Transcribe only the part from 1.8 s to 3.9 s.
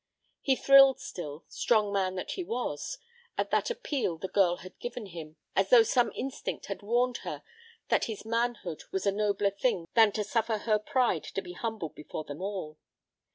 man that he was, at that